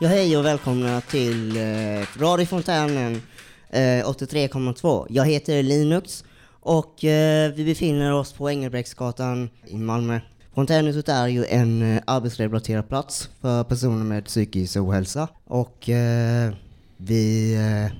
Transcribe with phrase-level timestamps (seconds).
[0.00, 3.22] Ja, hej och välkomna till eh, Radio Fontänen
[3.70, 5.06] eh, 83,2.
[5.10, 10.20] Jag heter Linux och eh, vi befinner oss på Engelbrektsgatan i Malmö.
[10.54, 16.52] Fontänhuset är ju en eh, arbetsrelaterad plats för personer med psykisk ohälsa och eh,
[16.96, 17.96] vi eh,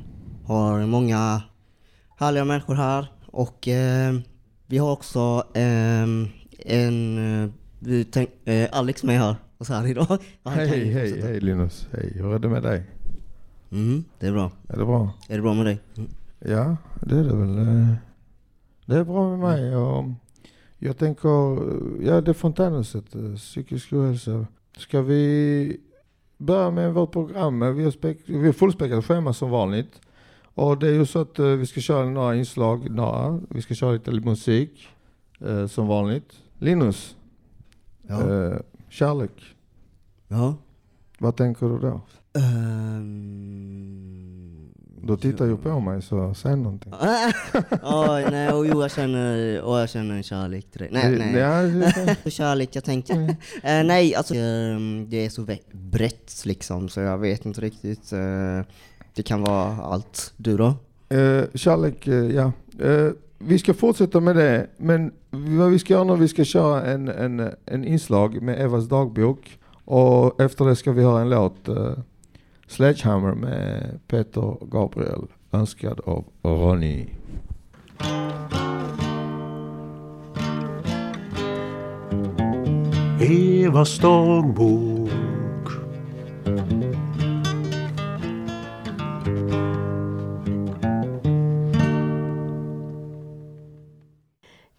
[0.46, 1.42] har många
[2.18, 4.14] härliga människor här och eh,
[4.66, 6.02] vi har också eh,
[6.66, 10.06] en, eh, vi tänk, eh, Alex med här oss här idag.
[10.42, 11.88] Och han Hej, hej, hej Linus.
[11.92, 12.82] Hej, hur är det med dig?
[13.70, 14.50] Mm, det är bra.
[14.68, 15.10] Är det bra?
[15.28, 15.80] Är det bra med dig?
[15.96, 16.10] Mm.
[16.38, 17.58] Ja, det är det väl.
[17.58, 17.94] eh,
[18.86, 19.76] Det är bra med mig.
[19.76, 20.04] Och
[20.78, 24.46] jag tänker, eh, ja det är Fontänhuset, eh, psykisk ohälsa.
[24.76, 25.80] Ska vi
[26.38, 27.76] börja med vårt program?
[27.76, 30.00] Vi har, spek- vi har fullspäckat schema som vanligt.
[30.54, 33.40] Och det är ju så att eh, vi ska köra några inslag, några.
[33.50, 34.88] Vi ska köra lite musik,
[35.40, 36.32] eh, som vanligt.
[36.58, 37.16] Linus,
[38.02, 38.20] Ja.
[38.98, 39.30] Kärlek.
[40.28, 40.54] ja.
[41.20, 42.00] Vad tänker du då?
[43.28, 44.68] Ehm,
[45.02, 46.92] Du tittar ju på mig så säg någonting.
[47.82, 50.88] Oj, nej, och jo, jag känner, och jag känner en kärlek till dig.
[50.92, 51.34] Nej, nej.
[51.34, 51.62] Ja,
[52.30, 53.12] kärlek, jag tänkte.
[53.62, 58.12] Eh, nej, alltså ehm, det är så brett liksom, så jag vet inte riktigt.
[58.12, 58.60] eh,
[59.14, 60.32] det kan vara allt.
[60.36, 60.66] Du då?
[61.16, 62.52] Eh, kärlek, ja.
[63.38, 67.08] Vi ska fortsätta med det, men vad vi ska göra nu, vi ska köra en,
[67.08, 71.92] en, en inslag med Evas dagbok och efter det ska vi höra en låt, uh,
[72.66, 75.22] Sledgehammer med Peter Gabriel,
[75.52, 77.06] önskad av Ronny.
[83.20, 84.97] Evas dagbok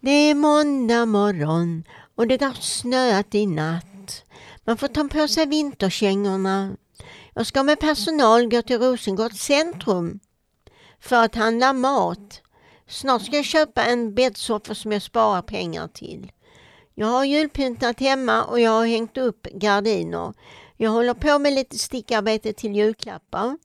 [0.02, 1.84] Det är måndag morgon
[2.14, 4.24] och det har snöat i natt.
[4.64, 6.76] Man får ta på sig vinterkängorna.
[7.34, 10.20] Jag ska med personal gå till Rosengård centrum
[11.00, 12.42] för att handla mat.
[12.88, 16.32] Snart ska jag köpa en bäddsoffa som jag sparar pengar till.
[16.94, 20.32] Jag har julpyntat hemma och jag har hängt upp gardiner.
[20.76, 23.58] Jag håller på med lite stickarbete till julklappar.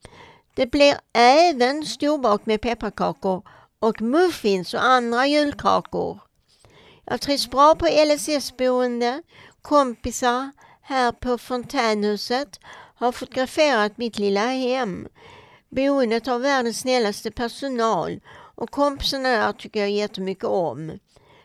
[0.53, 3.47] Det blir även storbak med pepparkakor
[3.79, 6.25] och muffins och andra julkakor.
[7.06, 9.22] Jag trivs bra på LSS-boende,
[9.62, 10.52] kompisar
[10.82, 12.60] här på Fontänhuset
[12.96, 15.08] har fotograferat mitt lilla hem.
[15.70, 18.20] Boendet har världens snällaste personal
[18.56, 21.00] och kompisarna där tycker jag jättemycket om.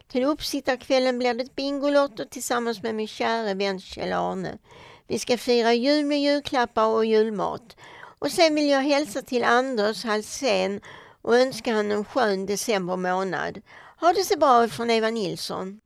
[0.08, 4.58] Till uppsittarkvällen blir det Bingolotto tillsammans med min kära vän Kjell-Arne.
[5.06, 7.76] Vi ska fira jul med julklappar och julmat.
[8.18, 10.80] Och sen vill jag hälsa till Anders Halsén
[11.22, 13.60] och önska honom en skön december månad.
[14.00, 15.80] Ha det så bra från Eva Nilsson.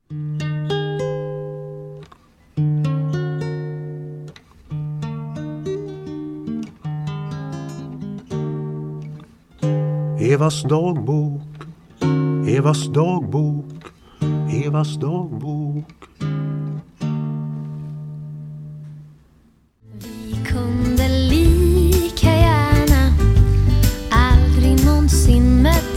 [10.21, 11.43] Evas dagbok
[12.49, 13.65] Evas dagbok
[14.65, 15.85] Evas dagbok
[19.93, 23.15] Vi kunde lika gärna
[24.11, 25.94] aldrig någonsin mötts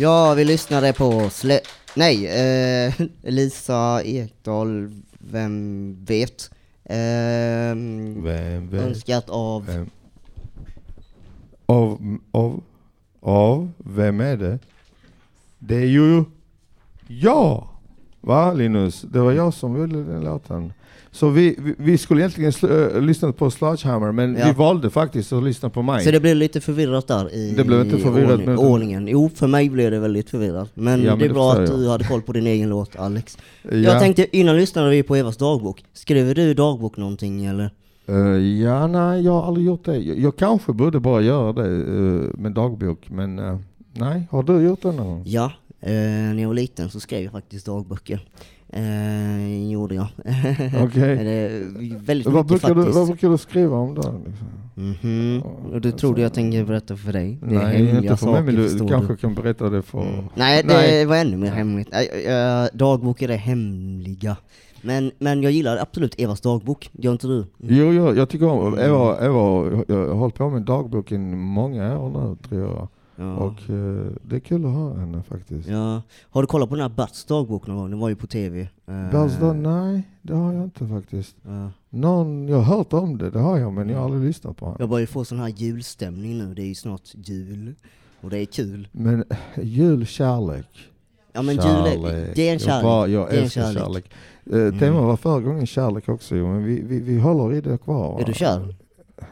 [0.00, 1.60] Ja, vi lyssnade på Slä...
[1.94, 6.50] Nej, eh, Lisa Ekdahl, vem vet?
[6.84, 9.66] Ehm, Vem, vem, önskat av...
[9.66, 9.90] vem?
[11.66, 12.62] Av, av,
[13.20, 14.58] av, vem är det?
[15.58, 16.24] Det är ju
[17.06, 17.68] jag!
[18.28, 19.02] Va Linus?
[19.02, 20.72] Det var jag som ville den låten.
[21.10, 24.46] Så vi, vi, vi skulle egentligen sl- äh, lyssna på Sledgehammer, men Ja.
[24.46, 26.04] vi valde faktiskt att lyssna på mig.
[26.04, 29.08] Så det blev lite förvirrat där i Det blev inte förvirrat, ordning, men- ordningen.
[29.08, 30.70] Jo, för mig blev det väldigt förvirrat.
[30.74, 31.78] Men, Ja, det är bra att jag.
[31.78, 33.38] du hade koll på din egen låt, Alex.
[33.62, 33.70] ja.
[33.76, 35.84] Jag tänkte, innan lyssnade vi på Evas dagbok.
[35.92, 37.70] Skriver du dagbok någonting eller?
[38.08, 38.16] Eh,
[38.62, 39.96] ja, nej, jag har aldrig gjort det.
[39.96, 43.56] Jag, jag kanske borde bara göra det uh, med dagbok, men eh,
[43.92, 44.28] nej.
[44.30, 45.22] Har du gjort det någon gång?
[45.26, 48.20] Ja, eh, när jag var liten så skrev jag faktiskt dagböcker.
[48.72, 50.06] Eh, gjorde jag.
[50.84, 51.62] Okej.
[51.98, 54.14] väldigt Vad brukar, du, vad brukar du skriva om då?
[54.26, 54.46] Liksom?
[54.74, 55.42] Mhm.
[55.72, 57.38] Och du trodde jag tänkte berätta för dig?
[57.42, 59.82] Det är Nej, hemliga inte för mig, saker, men du, du kanske kan berätta det
[59.82, 60.02] för...
[60.02, 60.24] Mm.
[60.34, 61.06] Nej, det Nej.
[61.06, 61.88] var ännu mer hemligt.
[61.92, 64.36] Äh, dagböcker är hemliga.
[64.82, 67.36] Men, men jag gillar absolut Evas dagbok, gör inte du?
[67.36, 67.46] Mm.
[67.60, 71.98] Jo, jo, jag tycker om Eva, Eva, jag har hållit på med dagboken i många
[71.98, 72.88] år nu tror jag.
[73.20, 73.34] Ja.
[73.36, 75.68] Och eh, det är kul att ha henne faktiskt.
[75.68, 76.02] ja.
[76.30, 77.90] Har du kollat på den här Berts dagbok någon gång?
[77.90, 78.68] Den var ju på tv.
[78.88, 81.36] Uh, Alltså, nej, det har jag inte faktiskt.
[81.46, 81.70] ja.
[81.90, 84.66] Någon, jag har hört om det, det har jag, men jag har aldrig lyssnat på
[84.66, 84.76] henne.
[84.80, 87.74] Jag börjar få sån här julstämning nu, det är ju snart jul.
[88.20, 88.88] Och det är kul.
[88.92, 90.78] Men eh, julkärlek,
[91.32, 91.94] Ja men kärlek.
[91.94, 93.14] jule, det är en Jag, bara, kärlek.
[93.14, 93.78] jag det älskar kärlek.
[93.82, 94.74] kärlek.
[94.74, 98.20] Eh, Temat var förra gången kärlek också men vi, vi, vi håller i det kvar.
[98.20, 98.74] Är du kär?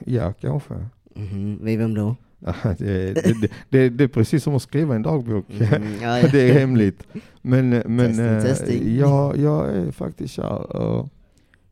[0.06, 0.74] Ja, kanske.
[1.14, 2.16] Mhm, Vid vem då?
[2.78, 5.44] Det, det, det, det, är precis som att skriva en dagbok.
[5.48, 6.28] Mhm, ja, ja.
[6.32, 7.06] det är hemligt.
[7.42, 8.96] Men, men Testing, eh, testing.
[8.96, 10.76] Jag, jag är faktiskt kär.
[10.76, 11.08] Och,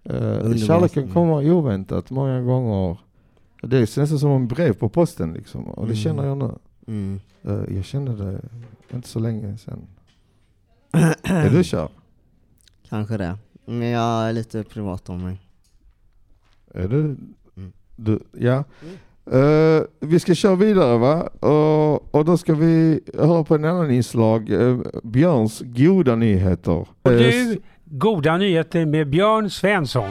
[0.05, 0.59] Underbart.
[0.67, 1.15] kärleken Mm.
[1.15, 2.99] kommer oväntat många gånger.
[3.63, 5.65] Det är nästan som en brev på posten liksom.
[5.65, 5.97] Och det Mm.
[5.97, 6.51] känner jag nu.
[6.87, 7.21] Mm.
[7.43, 8.41] Eh, jag kände det
[8.97, 9.87] inte så länge sedan.
[11.23, 11.89] är du kär?
[12.89, 13.39] Kanske det.
[13.67, 15.41] Men jag är lite privat om mig.
[16.75, 17.01] Är du?
[17.57, 17.73] Mm.
[17.97, 18.65] du ja.
[19.33, 21.23] Eh, vi ska köra vidare va?
[21.41, 24.51] Och, och då ska vi höra på en annan inslag.
[24.51, 26.87] eh, Björns goda nyheter.
[27.03, 30.11] Och Eh, du, goda nyheter med Björn Svensson.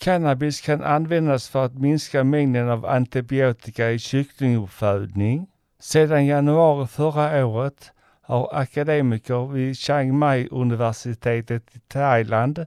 [0.00, 5.46] Cannabis kan användas för att minska mängden av antibiotika i kycklinguppfödning.
[5.80, 7.92] Sedan januari förra året
[8.22, 12.66] har akademiker vid Chiang Mai-universitetet i Thailand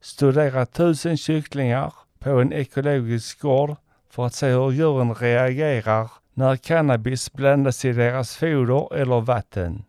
[0.00, 3.76] studerat tusen kycklingar på en ekologisk gård
[4.10, 9.84] för att se hur djuren reagerar när cannabis blandas i deras foder eller vatten.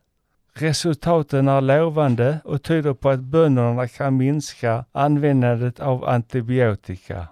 [0.53, 7.27] Resultaten är lovande och tyder på att bönderna kan minska användandet av antibiotika.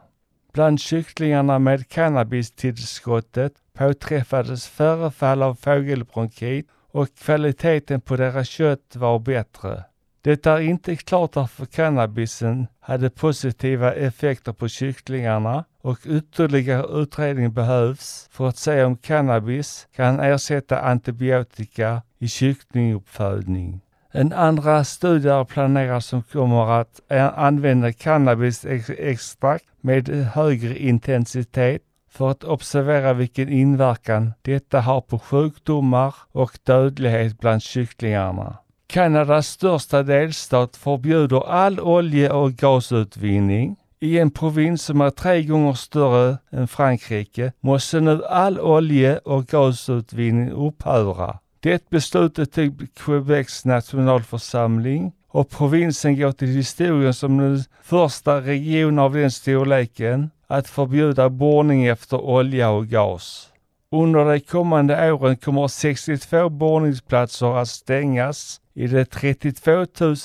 [0.58, 9.84] Bland kycklingarna med cannabistillskottet påträffades förefall av fågelbronkit och kvaliteten på deras kött var bättre.
[10.22, 18.28] Det är inte klart varför cannabisen hade positiva effekter på kycklingarna och ytterligare utredning behövs
[18.32, 23.82] för att se om cannabis kan ersätta antibiotika i kycklinguppfödning.
[24.18, 31.82] En andra studie är planerad som kommer att eh, använda cannabisextrakt med högre intensitet
[32.12, 38.58] för att observera vilken inverkan detta har på sjukdomar och dödlighet bland kycklingarna.
[38.88, 43.76] Kanadas största delstat förbjuder all olje och gasutvinning.
[44.00, 49.46] I en provins som är tre gånger större än Frankrike måste nu all olje och
[49.46, 51.40] gasutvinning upphöra.
[51.60, 59.14] Det beslutet tog Quebecs nationalförsamling och provinsen går till historien som den första region av
[59.14, 63.50] den storleken att förbjuda borrning efter olja och gas.
[63.92, 70.16] Under de kommande åren kommer 62 borrningsplatser att stängas i det 32 000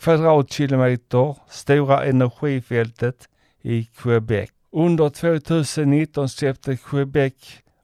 [0.00, 3.28] kvadratkilometer stora energifältet
[3.62, 4.50] i Quebec.
[4.72, 7.32] Under 2019 släppte Quebec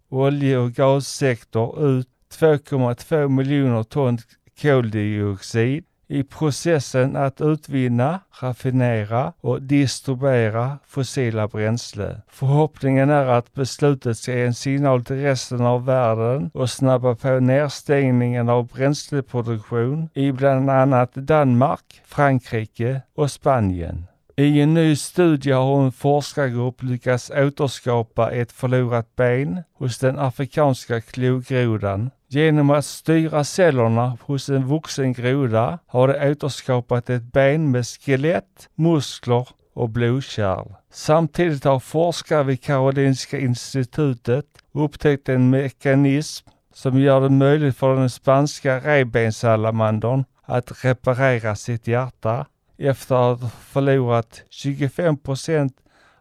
[0.08, 4.18] olje och gassektor ut 2,2 miljoner ton
[4.62, 12.20] koldioxid i processen att utvinna, raffinera och distribuera fossila bränsle.
[12.28, 17.40] Förhoppningen är att beslutet ska ge en signal till resten av världen och snabba på
[17.40, 24.06] nedstängningen av bränsleproduktion i bland annat Danmark, Frankrike och Spanien.
[24.38, 31.00] I en ny studie har en forskargrupp lyckats återskapa ett förlorat ben hos den afrikanska
[31.00, 32.10] klogrodan.
[32.28, 38.68] Genom att styra cellerna hos en vuxen groda har de återskapat ett ben med skelett,
[38.74, 40.68] muskler och blodkärl.
[40.92, 48.10] Samtidigt har forskare vid Karolinska institutet upptäckt en mekanism som gör det möjligt för den
[48.10, 52.46] spanska revbenssalamandern att reparera sitt hjärta
[52.78, 55.76] efter att ha förlorat 25 procent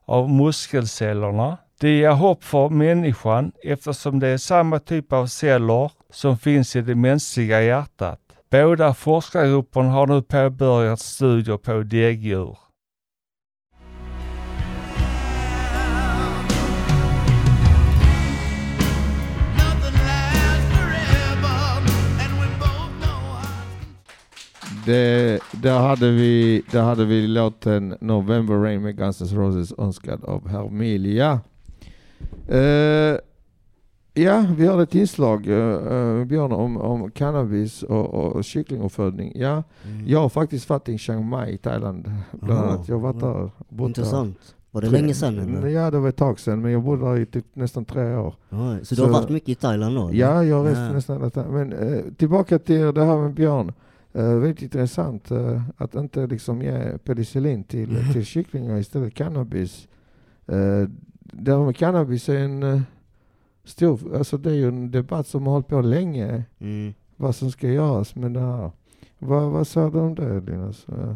[0.05, 1.57] av muskelcellerna.
[1.79, 6.81] Det ger hopp för människan eftersom det är samma typ av celler som finns i
[6.81, 8.19] det mänskliga hjärtat.
[8.51, 12.57] Båda forskargrupperna har nu påbörjat studier på däggdjur.
[24.86, 30.24] Det, där, hade vi, där hade vi låten November Rain med Guns N' Roses önskad
[30.24, 31.39] av Hermilia.
[32.48, 33.18] Eh,
[34.24, 39.32] ja, vi har ett inslag, uh, Björn, om, om cannabis och, och kycklinguppfödning.
[39.36, 40.08] Ja, Mm.
[40.08, 42.12] jag har faktiskt varit i Chiang Mai i Thailand.
[42.32, 42.88] Bland Aha, annat.
[42.89, 43.44] Jag har varit där.
[43.44, 43.86] bott där.
[43.86, 44.38] Intressant.
[44.72, 45.68] Var det länge sedan eller?
[45.68, 48.36] Ja, det var ett tag sedan, men jag bodde där i typ nästan tre år.
[48.50, 50.08] Ja, så du Så- har varit mycket i Thailand då?
[50.08, 50.20] eller?
[50.20, 51.44] Ja, jag har rest nästan tid.
[51.50, 53.74] Men eh, tillbaka till det här med björn.
[54.15, 59.88] Eh, väldigt intressant eh, att inte liksom ge penicillin till, till kycklingar istället cannabis.
[60.48, 60.84] Eh,
[61.19, 62.81] det med cannabis är en eh,
[63.63, 66.43] stor, alltså det är ju en debatt som har hållit på länge.
[66.60, 66.93] Mm.
[67.15, 68.72] Vad som ska göras med det här.
[69.19, 70.86] Vad, vad sa du om det Linus?
[70.89, 71.13] Eh,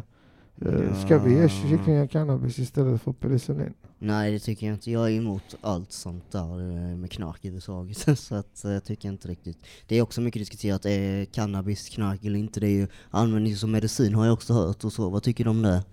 [0.66, 1.48] Eh, Ska vi ge Ja.
[1.48, 3.74] kycklingar cannabis istället för penicillin?
[4.02, 4.90] Nej det tycker jag inte.
[4.90, 8.18] Jag är emot allt sånt där eh, med knark överhuvudtaget.
[8.18, 9.58] Så att eh, jag tycker inte riktigt.
[9.86, 12.60] Det är också mycket diskuterat, är cannabis knark eller inte?
[12.60, 15.10] Det är ju användning som medicin har jag också hört och så.
[15.10, 15.84] Vad tycker du om det?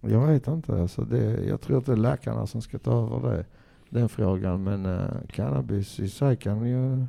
[0.00, 0.82] Jag vet inte.
[0.82, 3.44] Alltså det, jag tror att det är läkarna som ska ta över det,
[3.90, 4.62] den frågan.
[4.62, 7.00] Men eh, cannabis i sig kan ju...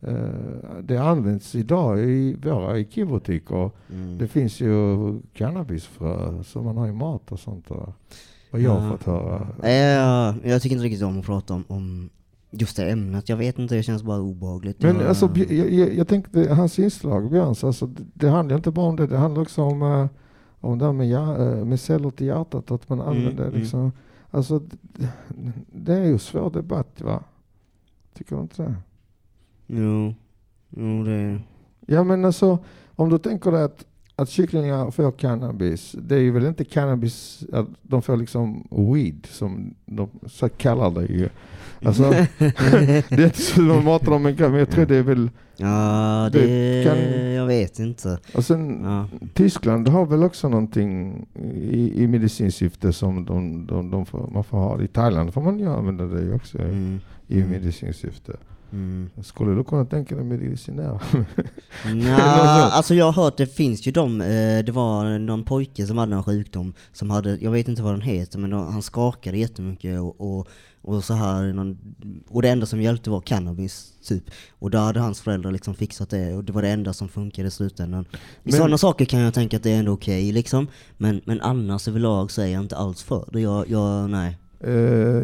[0.00, 3.70] eh, det används idag i våra IKEA-butiker.
[3.92, 4.18] Mm.
[4.18, 7.68] Det finns ju cannabisfrö som man har i mat och sånt.
[7.68, 7.92] där.
[8.52, 8.90] Vad jag har Ja.
[8.96, 9.46] fått höra.
[9.62, 12.10] Eh, jag tycker inte riktigt om att prata om, om
[12.50, 13.28] just det ämnet.
[13.28, 14.82] Jag vet inte, det känns bara obehagligt.
[14.82, 18.70] Men jag, alltså, jag, jag, jag tänkte, hans inslag, Björns, alltså, det, det handlar inte
[18.70, 20.06] bara om det, det handlar också om, eh,
[20.60, 23.60] om det här med, hjär, eh, med celler till hjärtat, att man Mm, använder mm.
[23.60, 23.92] liksom,
[24.30, 25.08] alltså det,
[25.72, 27.22] det är ju svår debatt va?
[28.14, 28.74] Tycker du inte det?
[29.66, 30.14] Jo,
[30.70, 31.40] jo det...
[31.86, 32.58] Ja men alltså,
[32.96, 33.84] om du tänker dig att,
[34.16, 39.26] att kycklingar får cannabis, det är ju väl inte cannabis, att de får liksom weed,
[39.30, 41.28] som de så kallar det ju.
[41.84, 42.02] Alltså,
[42.38, 46.30] det är inte så de matar dem med men jag tror det är väl, Ja,
[46.32, 46.84] Det det...
[46.84, 48.18] kan- Jag vet inte.
[48.34, 49.08] och sen Ja.
[49.34, 51.26] Tyskland har väl också någonting
[51.70, 52.06] i, i
[52.52, 54.82] syfte som de, de, de får, man får ha.
[54.82, 57.00] I Thailand får man ju använda det också Mm.
[57.28, 57.50] i Mm.
[58.72, 59.10] Mm.
[59.22, 61.00] Skulle du kunna tänka dig medicinär?
[61.94, 62.16] Nja,
[62.72, 66.14] alltså jag har hört, det finns ju de, eh, det var någon pojke som hade
[66.14, 70.20] en sjukdom som hade, jag vet inte vad den heter, men han skakade jättemycket och,
[70.38, 70.48] och,
[70.82, 71.78] och så här, någon,
[72.28, 74.24] och det enda som hjälpte var cannabis, typ.
[74.58, 77.48] Och då hade hans föräldrar liksom fixat det, och det var det enda som funkade
[77.48, 78.04] i slutändan.
[78.12, 81.40] I Men- sådana saker kan jag tänka att det är ändå okej liksom, men, men
[81.40, 83.40] annars överlag så är jag inte alls för det.
[83.40, 84.38] Jag, jag nej.
[84.64, 84.74] Eh,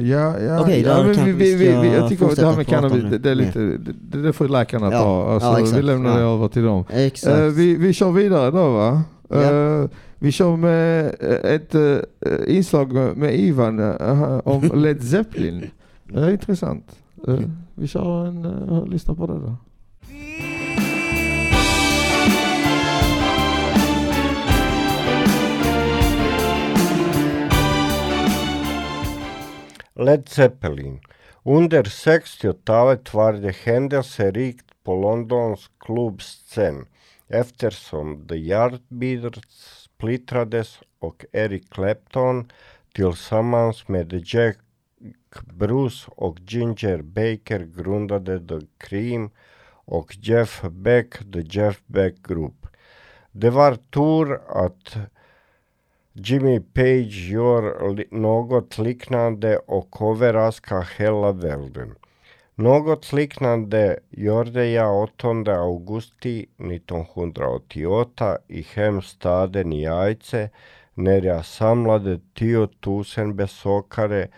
[0.08, 2.66] ja, ja, Okej, ja men vi, vi vi, vi, jag tycker att det här med
[2.66, 3.18] cannabis, det.
[3.18, 5.32] det, är lite, det, det får läkarna Ja, ta.
[5.32, 6.84] Alltså, ja, exakt, vi lämnar det över till dem.
[6.90, 9.02] Eh, vi, vi kör vidare då va?
[9.28, 9.42] Ja.
[9.42, 11.14] Eh, vi kör med
[11.44, 11.74] ett
[12.46, 13.80] inslag med Ivan
[14.44, 15.70] om Led Zeppelin.
[16.04, 16.84] Det är intressant.
[17.74, 19.56] Vi kör en, uh, lyssna på det då.
[30.00, 31.00] Led Zeppelin.
[31.44, 36.86] Under 60-talet var det händelserikt på Londons klubbscen
[37.28, 42.52] eftersom The Yardbirds splittrades och Eric Clapton
[42.94, 44.58] tillsammans med Jack
[45.44, 49.30] Bruce och Ginger Baker grundade The Cream
[49.84, 52.66] och Jeff Beck The Jeff Beck Group.
[53.32, 54.96] Det var tur att
[56.20, 61.94] Jimmy Page gör li- något liknande och överraskar hela världen.
[62.54, 70.50] Något liknande gjorde jag 8 augusti 1988 i hemstaden i Ajce
[70.94, 72.68] när jag samlade 10
[73.16, 74.28] 000 besökare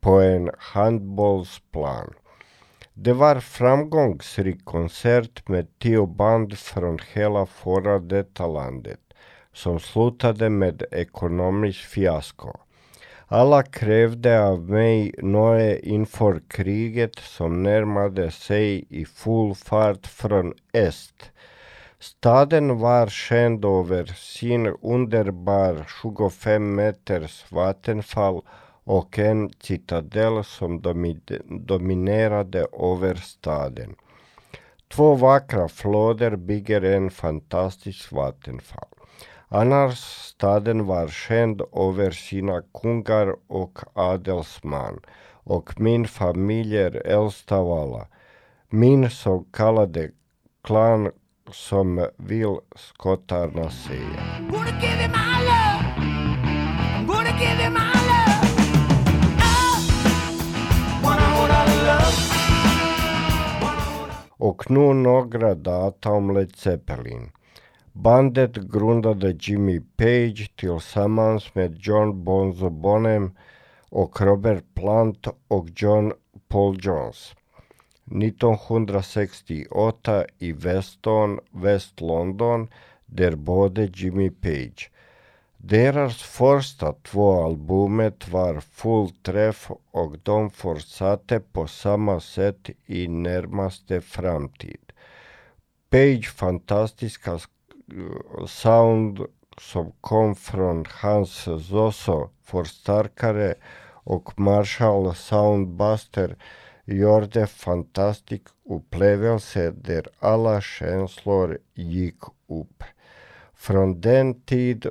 [0.00, 2.14] på en handbollsplan.
[2.94, 9.00] Det var framgångsrik konsert med tio band från hela förra detta landet
[9.56, 12.52] som slutade med ekonomiskt fiasko.
[13.28, 21.30] Alla krävde av mig något inför kriget som närmade sig i full fart från öst.
[21.98, 28.42] Staden var känd över sin underbar 25 meters vattenfall
[28.84, 30.82] och en citadell som
[31.48, 33.94] dominerade över staden.
[34.88, 38.95] Två vackra floder bygger en fantastisk vattenfall.
[39.48, 45.00] Annars staden var känd över sina kungar och adelsmän
[45.32, 48.06] och min familj är äldst av alla.
[48.68, 50.10] Min så kallade
[50.64, 51.10] klan
[51.50, 54.22] som vill skottarna säga.
[61.02, 62.36] wanna love.
[64.38, 67.30] Och nu några data om Led Zeppelin.
[68.02, 73.36] Bandet grundade Jimmy Page tillsammans med John Bonzo Bonham
[73.88, 76.12] och Robert Plant och John
[76.48, 77.34] Paul Jones.
[78.04, 82.68] 1968 i Weston, West London,
[83.06, 84.90] där bodde Jimmy Page.
[85.56, 94.00] Deras första två albumet var full träff och de fortsatte på samma sätt i närmaste
[94.00, 94.92] framtid.
[95.90, 97.38] Page fantastiska
[98.46, 99.20] sound
[99.58, 103.54] som kom från hans Zoso förstärkare
[103.88, 106.36] och Marshall Soundbuster
[106.84, 112.84] gjorde fantastisk upplevelse där alla känslor gick upp.
[113.54, 114.86] Från den tid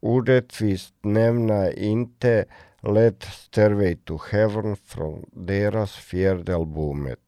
[0.00, 2.44] orättvist nämna inte
[2.80, 7.27] Let Stairway to Heaven från deras fjärde albumet.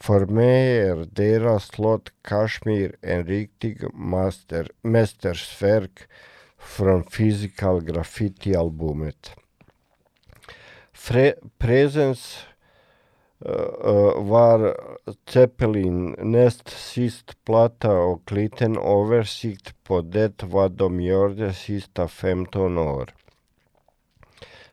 [0.00, 6.00] För mig är deras låt Kashmir en riktig master, mästersverk
[6.58, 9.30] från Physical Graffiti-albumet.
[10.92, 12.38] Presens Presence
[13.46, 14.76] uh, var
[15.28, 23.14] Zeppelin näst sist platta och liten översikt på det vad de gjorde sista 15 år.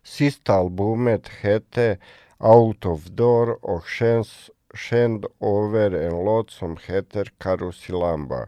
[0.04, 1.98] Sista albumet hette
[2.38, 8.48] Out of Door och känns känd över en låt som heter Karusilamba.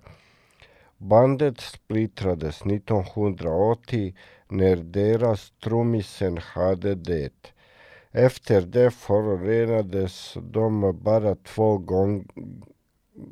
[0.98, 4.16] Bandet splittrades 1980
[4.48, 7.54] när deras trummisen hade det.
[8.12, 12.28] Efter det förorenades de bara två gång,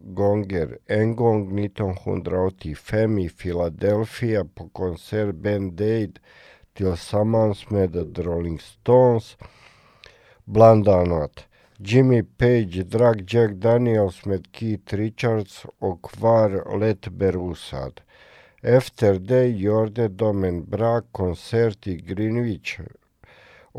[0.04, 0.78] gånger.
[0.86, 6.20] En gång 1985 i Philadelphia på konsert Band Aid
[6.74, 9.38] tillsammans med The Rolling Stones
[10.44, 11.47] bland annat.
[11.80, 18.02] Jimmy Page drack Jack Daniels med Keith Richards och var lätt berusad.
[18.62, 22.80] Efter det gjorde de en bra konsert i Greenwich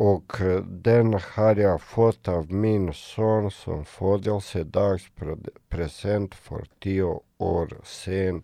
[0.00, 0.32] och
[0.66, 8.42] den har jag fått av min son som födelsedagspresent för tio år sedan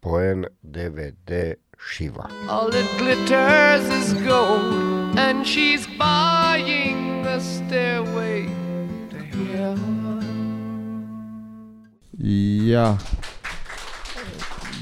[0.00, 2.30] på en DVD-skiva.
[2.48, 8.61] All it glitters is gold, and she's buying the stairway
[12.72, 12.98] Ja.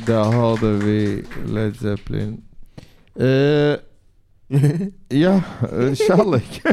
[0.07, 2.43] Där hörde vi Led Zeppelin.
[3.15, 3.27] Eh,
[5.19, 6.63] ja, eh, kärlek.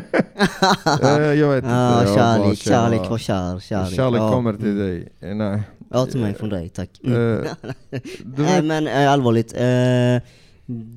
[1.03, 1.75] Eh, jag vet inte.
[1.75, 3.95] Ja, jag kärlek, kärlek och kär, kärlek.
[3.95, 4.31] Kärlek ja.
[4.31, 5.09] kommer till dig.
[5.19, 5.63] Eh, Nej.
[5.89, 6.89] Ja, till mig från dig, tack.
[7.03, 7.45] Mm.
[7.89, 7.99] du
[8.43, 9.53] Nej men allvarligt,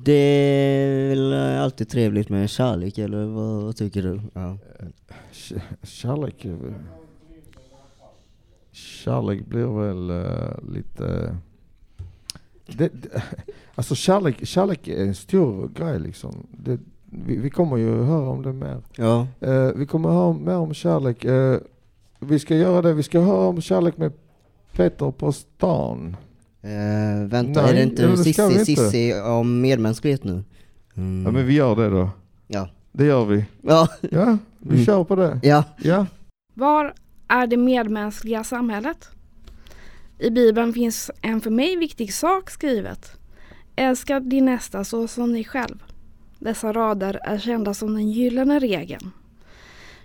[0.03, 4.21] det är väl alltid trevligt med kärlek, eller vad, vad tycker du?
[4.33, 4.57] Ja.
[5.83, 6.45] kärlek...
[8.71, 11.35] Kärlek blir väl eh, lite...
[12.67, 13.23] Det, det,
[13.75, 16.47] alltså kärlek, kärlek är en stor grej liksom.
[16.51, 18.81] Det, vi, vi kommer ju höra om det mer.
[18.95, 19.27] Ja.
[19.39, 21.25] Eh, vi kommer höra mer om kärlek.
[21.25, 21.57] Eh,
[22.19, 24.11] vi ska göra det, vi ska höra om kärlek med
[24.71, 26.15] Peter på stan.
[26.61, 28.65] Eh, vänta, Nej, är det inte Sissi, inte.
[28.65, 30.43] Sissi om medmänsklighet nu?
[30.95, 31.23] Mm.
[31.25, 32.09] Ja men vi gör det då.
[32.47, 32.69] Ja.
[32.91, 33.45] Det gör vi.
[33.61, 33.87] Ja.
[34.01, 34.85] Ja, vi Mm.
[34.85, 35.39] kör på det.
[35.43, 35.63] Ja.
[35.77, 36.05] Ja.
[36.53, 36.93] Var
[37.31, 39.09] är det medmänskliga samhället?
[40.19, 43.11] I Bibeln finns en för mig viktig sak skrivet.
[43.75, 45.83] Älska din nästa så som dig själv.
[46.39, 49.11] Dessa rader är kända som den gyllene regeln.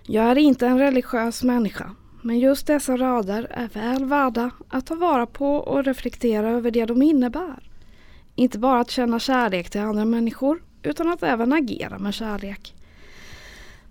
[0.03, 4.95] Jag är inte en religiös människa, men just dessa rader är väl värda att ta
[4.95, 7.69] vara på och reflektera över det de innebär.
[8.35, 12.73] Inte bara att känna kärlek till andra människor, utan att även agera med kärlek.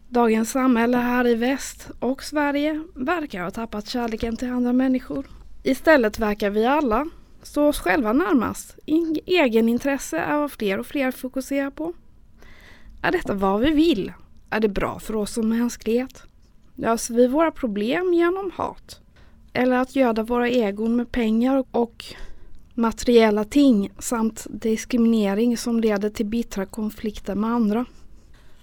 [0.08, 5.26] Dagens samhälle här i väst och Sverige verkar ha tappat kärleken till andra människor.
[5.62, 7.06] Istället verkar vi alla
[7.42, 8.78] stå oss själva närmast.
[9.26, 11.92] Egenintresse är vad fler och fler fokuserar på.
[13.02, 14.12] Är detta vad vi vill?
[14.50, 16.22] Är det bra för oss som mänsklighet?
[16.74, 19.00] Löser vi våra problem genom hat?
[19.52, 22.04] Eller att göda våra egon med pengar och
[22.74, 27.84] materiella ting samt diskriminering som leder till bittra konflikter med andra?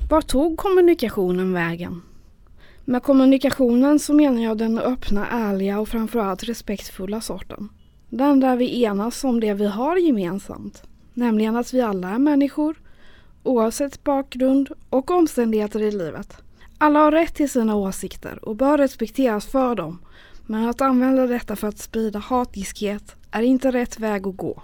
[0.10, 2.02] Var tog kommunikationen vägen?
[2.86, 7.70] Med kommunikationen så menar jag den öppna, ärliga och framförallt respektfulla sorten.
[8.10, 10.84] Den där vi enas om det vi har gemensamt.
[11.14, 12.76] Nämligen att vi alla är människor,
[13.44, 16.38] oavsett bakgrund och omständigheter i livet.
[16.78, 20.00] Alla har rätt till sina åsikter och bör respekteras för dem.
[20.46, 24.62] Men att använda detta för att sprida hatiskhet är inte rätt väg att gå.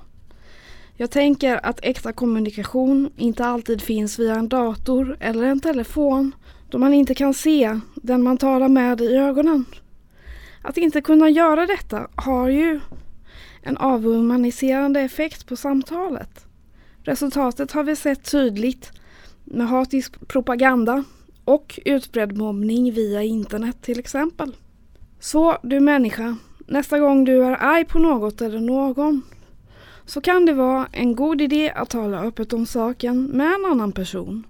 [1.02, 6.36] Jag tänker att äkta kommunikation inte alltid finns via en dator eller en telefon
[6.70, 9.66] då man inte kan se den man talar med i ögonen.
[10.62, 12.80] Att inte kunna göra detta har ju
[13.62, 16.46] en avhumaniserande effekt på samtalet.
[17.04, 18.92] Resultatet har vi sett tydligt
[19.44, 21.04] med hatisk propaganda
[21.46, 24.56] och utbredd mobbning via internet till exempel.
[25.20, 29.22] Så du människa, nästa gång du är arg på något eller någon
[30.10, 33.92] så kan det vara en god idé att tala öppet om saken med en annan
[33.92, 34.44] person.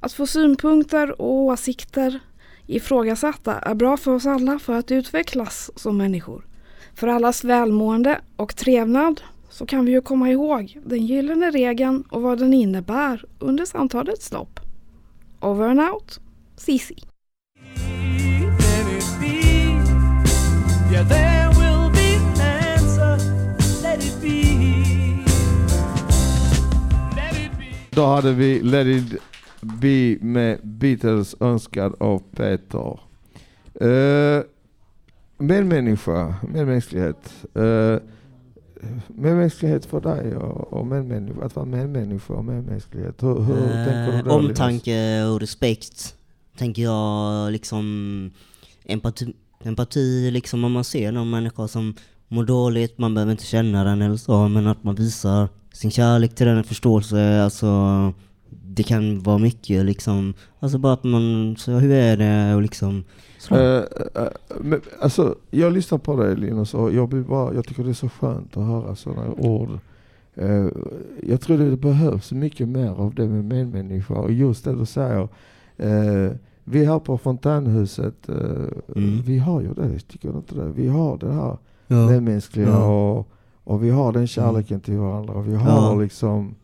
[0.00, 2.20] Att få synpunkter och åsikter
[2.66, 6.46] ifrågasatta är bra för oss alla för att utvecklas som människor.
[6.94, 9.20] För allas välmående och trevnad
[9.50, 14.32] så kan vi ju komma ihåg den gyllene regeln och vad den innebär under samtalets
[14.32, 14.60] lopp.
[15.40, 16.20] Over and out,
[16.56, 16.96] Sissi.
[27.98, 29.20] Då hade vi Let it
[29.60, 33.00] be med Beatles önskad av Peter.
[33.82, 34.42] Uh,
[35.38, 37.46] medmänniska, medmänsklighet.
[37.56, 37.98] Uh,
[39.08, 43.22] medmänsklighet för dig och, och medmänniska, att vara medmänniska och medmänsklighet.
[43.22, 44.30] Hur, hur Eh, tänker du då?
[44.30, 46.14] Omtanke och respekt.
[46.58, 48.30] Tänker jag liksom
[48.84, 49.34] empati,
[49.64, 51.94] empati liksom om man ser någon människa som
[52.28, 56.34] mår dåligt, man behöver inte känna den eller så, men att man visar sin kärlek
[56.34, 57.68] till den, förståelse, alltså
[58.50, 63.04] det kan vara mycket liksom, alltså bara att man, så hur är det och liksom
[63.38, 63.54] så.
[63.54, 63.82] Eh,
[64.14, 64.28] eh,
[64.60, 67.94] men, alltså, jag lyssnar på dig Linus och jag, blir bara, jag tycker det är
[67.94, 69.78] så skönt att höra sådana ord.
[70.34, 70.66] Eh,
[71.22, 75.28] jag tror det behövs mycket mer av det med medmänniska och just det du säger.
[76.64, 78.28] vi här på Fontänhuset,
[78.96, 79.22] Mm.
[79.22, 80.72] vi har ju det, tycker du inte det?
[80.76, 82.06] Vi har det här Ja.
[82.10, 82.86] medmänskliga Ja.
[82.86, 83.28] och,
[83.68, 85.94] och vi har den kärleken till varandra och vi har Ja.
[85.94, 86.54] liksom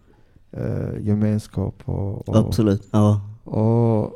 [0.53, 3.21] eh, gemenskap och, och Absolut, ja.
[3.45, 4.12] och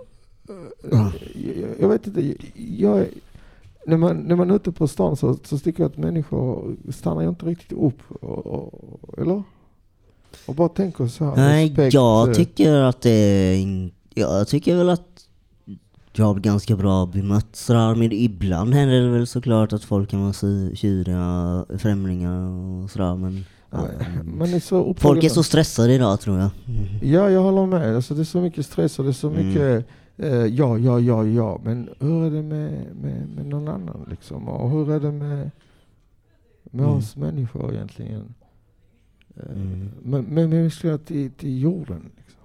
[0.90, 1.12] Ja.
[1.34, 3.08] jag, jag vet inte, jag, är-
[3.86, 7.28] när, man, när man är ute på stan så, så tycker jag att människor stannar
[7.28, 7.98] inte riktigt upp.
[8.22, 9.42] Och, och, eller?
[10.46, 11.36] Och bara tänker så här.
[11.36, 13.90] Nej, respekt, jag eh, tycker att det är...
[14.14, 15.27] Jag tycker väl att
[16.18, 20.20] jag har ganska bra bemött sådär, men ibland händer det väl såklart att folk kan
[20.22, 20.32] vara
[20.74, 23.44] tjuriga främlingar och sådär, men...
[23.70, 26.50] Ja, är så folk är så stressade idag tror jag.
[27.02, 27.96] Ja, jag håller med.
[27.96, 29.46] Alltså, det är så mycket stress och det är så Mm.
[29.48, 31.60] mycket eh, ja, ja, ja, ja.
[31.64, 34.48] Men hur är det med, med, med någon annan liksom?
[34.48, 35.50] Och hur är det med,
[36.70, 36.96] med Mm.
[36.96, 38.34] oss människor egentligen?
[39.36, 39.88] Eh, Mm.
[40.02, 42.10] Men, men människor till, till jorden.
[42.16, 42.40] Liksom.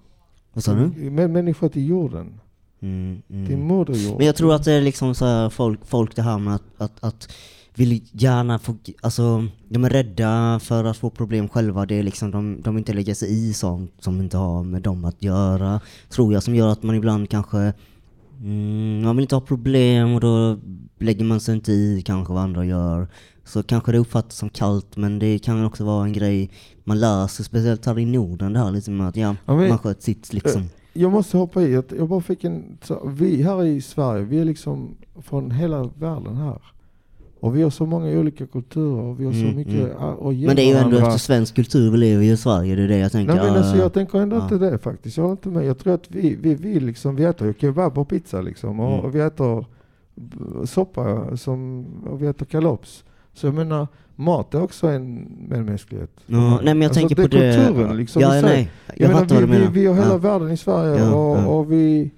[0.54, 1.10] Vad sa du?
[1.12, 2.40] Med människor till jorden.
[2.84, 3.68] Mm, mm.
[3.68, 4.18] Moder jord.
[4.18, 6.64] Men jag tror att det är liksom så här folk, folk det här med att,
[6.78, 7.34] att, att
[7.76, 11.86] vill gärna få, alltså de är rädda för att få problem själva.
[11.86, 15.06] Det är liksom, de, de inte lägga sig i sånt som inte har med dem
[15.06, 15.80] att göra.
[16.10, 17.74] Tror jag som gör att man ibland kanske,
[18.42, 20.58] mm, man vill inte ha problem och då
[21.00, 23.08] lägger man sig inte i kanske vad andra gör.
[23.46, 26.50] Så kanske det uppfattas som kallt men det kan också vara en grej
[26.84, 30.02] man löser, speciellt här i Norden det här liksom att ja, Ja, men- man sköter
[30.02, 30.70] sitt liksom.
[30.94, 34.40] Jag måste hoppa i, att jag bara fick en, så, vi här i Sverige, vi
[34.40, 36.62] är liksom från hela världen här.
[37.40, 40.32] Och vi har så många olika kulturer och vi har så Mm, mycket mm.
[40.34, 42.88] ge Men det är ju ändå efter svensk kultur vi lever i Sverige, det är
[42.88, 43.36] det jag tänker.
[43.36, 44.44] Nej men alltså ja, jag tänker ändå ja.
[44.44, 45.18] inte det faktiskt.
[45.18, 45.66] Jag håller inte med.
[45.66, 48.80] Jag tror att vi, vi, vi liksom, vi äter kebab och pizza liksom.
[48.80, 49.06] Och, Mm.
[49.06, 49.66] och vi äter
[50.66, 53.04] soppa som, och vi äter kalops.
[53.34, 56.10] Så jag menar, mat är också en medmänsklighet.
[56.26, 57.56] Ja, nej men jag Alltså, tänker det på det.
[57.68, 58.22] kulturen liksom.
[58.22, 58.72] Ja, nej.
[58.88, 60.18] Jag, Jag, menar, fattar vad du vi, vi, vi har hela ja.
[60.18, 61.46] världen i Sverige Ja, och, ja.
[61.46, 62.12] och vi,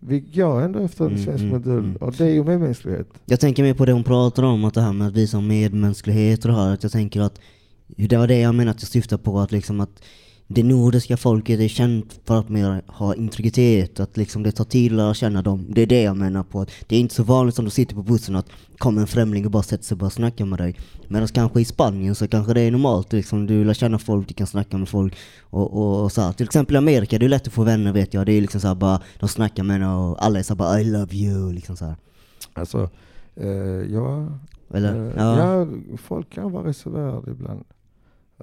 [0.00, 1.78] vi går ändå efter en Mm, svensk mm, modell.
[1.78, 1.96] mm.
[1.96, 3.08] Och det är ju medmänsklighet.
[3.24, 6.44] Jag tänker mer på det hon pratar om, att det här med att visa medmänsklighet
[6.44, 6.72] och det här.
[6.74, 7.40] Att jag tänker att,
[7.86, 10.02] det var det jag menar att jag syftar på, att liksom att
[10.46, 14.92] det nordiska folket är känt för att mer ha integritet, att liksom det tar tid
[14.92, 15.66] att lära känna dem.
[15.68, 16.60] Det är det jag menar på.
[16.60, 19.44] Att det är inte så vanligt som du sitter på bussen att kommer en främling
[19.44, 20.76] och bara sätter sig och bara snackar med dig.
[21.08, 24.34] Medan kanske i Spanien så kanske det är normalt, liksom, du lär känna folk, du
[24.34, 26.32] kan snacka med folk och, och, och så här.
[26.32, 28.26] Till exempel i Amerika, det är lätt att få vänner vet jag.
[28.26, 30.58] Det är liksom så här bara, de snackar med en och alla är så här
[30.58, 31.96] bara I love you, liksom så här.
[32.52, 32.90] Alltså,
[33.36, 33.48] eh,
[33.92, 34.28] ja,
[34.74, 35.06] Eller?
[35.06, 35.38] eh, ja.
[35.38, 37.64] ja, folk kan vara reserverade ibland.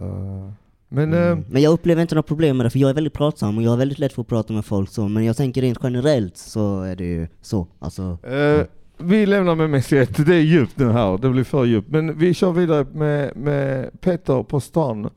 [0.01, 0.51] Eh,
[0.93, 1.31] men Mm.
[1.39, 3.63] eh, Men jag upplever inte några problem med det, för jag är väldigt pratsam och
[3.63, 6.37] jag har väldigt lätt för att prata med folk så, men jag tänker rent generellt
[6.37, 8.17] så är det ju så, alltså.
[8.23, 8.65] Eh,
[8.97, 11.89] vi lämnar med mänsklighet, det är djupt nu här, det blir för djupt.
[11.89, 15.09] Men vi kör vidare med, med Peter på stan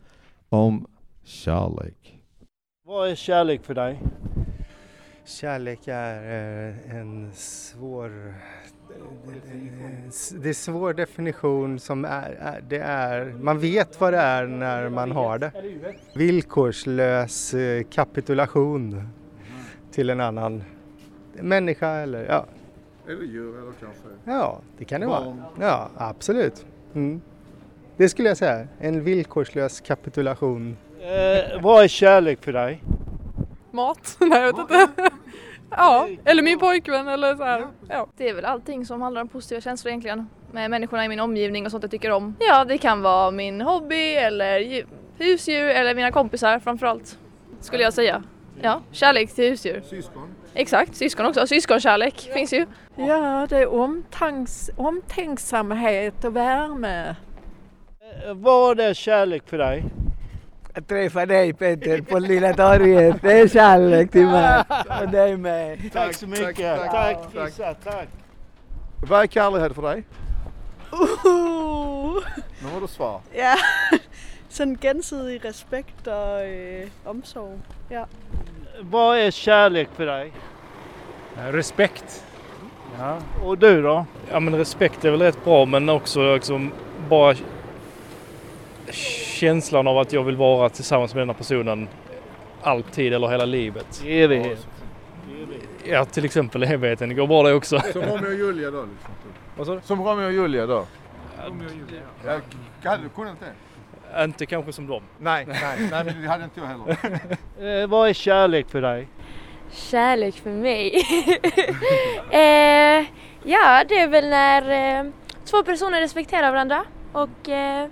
[0.48, 0.86] om
[1.24, 2.20] kärlek.
[2.86, 4.00] Vad är kärlek för dig?
[5.26, 6.14] Kärlek är
[6.68, 8.34] eh, en svår...
[10.30, 13.24] Det är en svår definition som är, är, det är...
[13.40, 15.52] Man vet vad det är när man har det.
[16.14, 19.08] Villkorslös eh, kapitulation
[19.90, 20.64] till en annan
[21.32, 22.46] människa eller ja.
[23.08, 24.08] Eller djur eller kanske?
[24.24, 25.36] Ja, det kan det vara.
[25.60, 26.66] Ja, absolut.
[26.94, 27.20] Mm.
[27.96, 28.68] Det skulle jag säga.
[28.78, 30.76] En villkorslös kapitulation.
[31.00, 32.82] Eh, vad är kärlek för dig?
[33.74, 34.16] Mat?
[34.20, 34.88] Nej jag vet inte.
[35.70, 37.66] Ja, eller min pojkvän eller så här.
[37.88, 38.06] Ja.
[38.16, 40.28] Det är väl allting som handlar om positiva känslor egentligen.
[40.52, 42.36] Med människorna i min omgivning och sånt jag tycker om.
[42.40, 44.86] Ja, det kan vara min hobby eller dju-
[45.18, 47.18] husdjur eller mina kompisar framförallt.
[47.60, 48.22] Skulle jag säga.
[48.62, 49.82] Ja, kärlek till husdjur.
[49.90, 50.28] Syskon?
[50.54, 51.46] Exakt, syskon också.
[51.46, 52.66] Syskonkärlek finns ju.
[52.96, 57.16] Ja, det är omtanks, omtänksamhet och värme.
[58.26, 59.84] Eh, vad är kärlek för dig?
[60.76, 64.62] Att träffa dig Peter på Lilla torget, det är kärlek till mig
[65.00, 65.92] och dig med.
[65.92, 66.56] Tack så mycket.
[66.56, 67.46] tack, Tack, tack.
[67.46, 68.08] Kissa, tack.
[69.08, 70.04] Vad är kärlek för dig?
[70.92, 72.22] Oh.
[72.62, 73.20] Nu har du svar.
[73.32, 73.54] Ja,
[74.48, 77.58] sådan gensidig respekt og øh, omsorg.
[77.90, 78.04] Ja.
[78.82, 80.32] Vad är kärlek för dig?
[81.52, 82.24] Respekt.
[82.98, 83.18] Ja.
[83.44, 84.06] Och du då?
[84.30, 86.72] Ja men respekt är väl rätt bra men också liksom
[87.08, 87.34] bara
[88.92, 91.88] känslan av att jag vill vara tillsammans med den här personen
[92.62, 94.02] alltid eller hela livet.
[94.04, 94.66] I evighet.
[95.84, 97.80] Ja till exempel evigheten, det går bra det också.
[97.92, 98.82] Som Romeo och Julia då?
[98.82, 99.14] Liksom.
[99.56, 99.80] Vad sa du?
[99.80, 100.86] Som Romeo och Julia då?
[101.46, 102.02] Romeo och Julia.
[102.82, 104.24] Ja, hade du kunnat det?
[104.24, 105.02] Inte kanske som dem.
[105.18, 107.20] Nej, nej, nej men det hade inte jag heller.
[107.82, 109.08] Eh, vad är kärlek för dig?
[109.70, 110.94] Kärlek för mig?
[112.30, 113.06] eh,
[113.42, 115.10] ja, det är väl när eh,
[115.44, 117.88] två personer respekterar varandra och eh,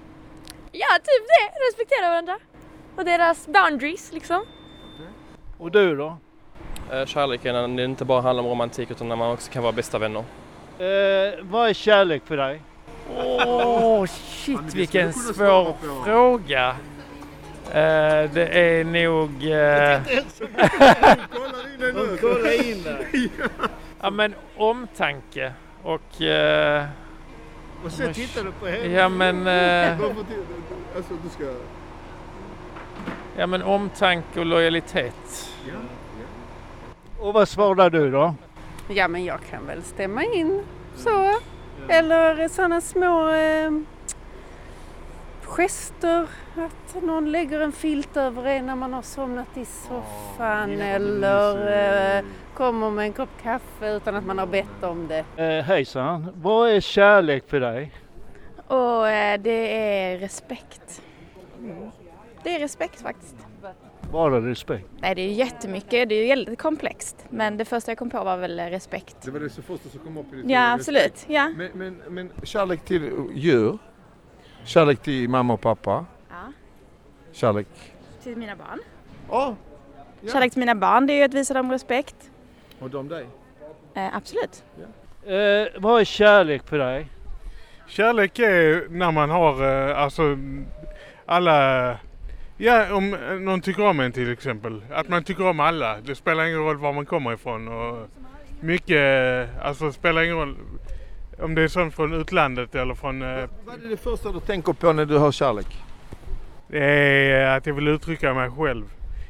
[0.73, 2.39] ja, typ det, respekterar varandra.
[2.97, 4.45] Och deras boundaries liksom.
[5.59, 6.17] Och du då?
[6.93, 9.73] Eh, Kärleken när det inte bara handlar om romantik utan när man också kan vara
[9.73, 10.25] bästa vänner.
[10.79, 12.61] Eh, vad är kärlek för dig?
[13.17, 16.77] Åh, shit vilken svår fråga.
[17.69, 19.31] Eh, det är nog...
[21.81, 22.85] De kollar in
[24.01, 26.23] ja men omtanke och...
[26.23, 26.85] eh,
[27.85, 28.87] Och sen tittar du på henne.
[28.87, 29.47] Ja men...
[29.47, 30.01] eh,
[30.97, 31.45] Alltså du ska...
[33.37, 35.51] ja men omtanke och lojalitet.
[37.21, 38.35] Och vad svarar du då?
[38.89, 40.63] Ja, men jag kan väl stämma in
[40.97, 41.39] så.
[41.89, 43.71] Eller sådana små eh,
[45.43, 46.27] gester.
[46.57, 50.81] Att någon lägger en filt över en när man har somnat i soffan.
[50.81, 51.57] Eller
[52.19, 52.25] eh,
[52.63, 55.25] kommer med en kopp kaffe utan att man har bett om det.
[55.37, 57.93] Eh, hejsan, vad är kärlek för dig?
[58.67, 61.03] Och eh, det är respekt.
[62.43, 63.37] Det är respekt faktiskt.
[64.13, 64.89] Bara respekt.
[65.01, 66.09] Nej, det är jättemycket.
[66.09, 67.27] Det är väldigt komplext.
[67.31, 69.17] Men det första jag kom på var väl respekt.
[69.23, 71.03] Det var det första som kom upp i ditt Ja, absolut.
[71.03, 71.25] respekt.
[71.31, 71.49] Ja.
[71.57, 73.79] Men, men, men kärlek till djur?
[74.65, 76.07] Kärlek till mamma och pappa?
[76.29, 76.53] Ja.
[77.33, 77.69] Kärlek?
[78.23, 78.79] Till mina barn.
[79.31, 79.57] Ja.
[80.33, 82.32] Kärlek till mina barn, det är ju att visa dem respekt.
[82.83, 83.27] Och de dig?
[83.95, 84.65] Eh, absolut.
[85.27, 87.07] Eh, vad är kärlek för dig?
[87.87, 90.39] Kärlek är när man har eh, alltså
[91.27, 91.97] alla...
[92.57, 94.83] Ja, om någon tycker om en till exempel.
[94.91, 95.97] Att man tycker om alla.
[96.05, 97.69] Det spelar ingen roll var man kommer ifrån.
[97.69, 98.09] Och
[98.61, 100.57] mycket, alltså det spelar ingen roll
[101.43, 103.23] om det är sånt från utlandet eller från...
[103.23, 105.67] eh, Vad är det första du tänker på när du hör kärlek?
[106.69, 106.85] Det
[107.33, 108.85] är att jag vill uttrycka mig själv.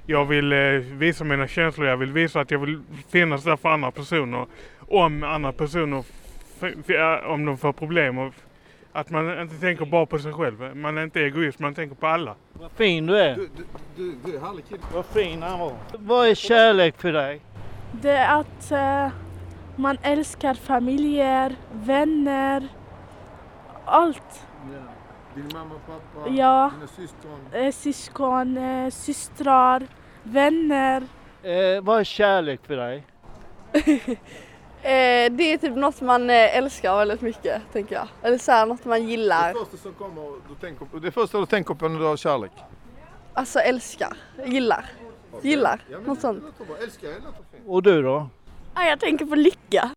[0.07, 1.87] Jag vill eh, visa mina känslor.
[1.87, 4.47] Jag vill visa att jag vill finnas där för andra personer.
[4.79, 6.05] Om andra personer,
[7.27, 8.19] om de får problem.
[8.19, 8.35] Och
[8.93, 10.77] att man inte tänker bara på sig själv.
[10.77, 12.35] Man är inte egoist, man tänker på alla.
[12.53, 13.35] Vad fin du är.
[13.37, 13.49] Du,
[13.97, 14.81] du, du är härlig kille.
[14.95, 15.73] Vad fin han var.
[15.99, 17.41] Vad är kärlek för dig?
[17.93, 19.13] Det är att eh,
[19.77, 22.69] man älskar familjer, vänner,
[23.85, 24.47] allt.
[25.35, 26.29] Din mamma och pappa?
[26.31, 26.71] Ja.
[26.75, 27.41] Dina syskon?
[27.53, 29.87] Eh, syskon, eh, systrar,
[30.23, 31.03] vänner.
[31.43, 33.07] Eh, vad är kärlek för dig?
[34.85, 38.09] Eh, det är typ något man eh, älskar väldigt mycket, tänker jag.
[38.23, 39.53] Eller så här, något man gillar.
[39.53, 42.17] Det första som kommer, du tänker på, det första du tänker på när du har
[42.17, 42.53] kärlek?
[43.35, 44.17] Alltså älskar,
[44.47, 44.87] gillar.
[45.43, 46.45] Gillar, Ja, något det sånt.
[46.83, 47.11] Älskar.
[47.67, 48.29] Och du då?
[48.75, 49.91] Ja, jag tänker på lycka.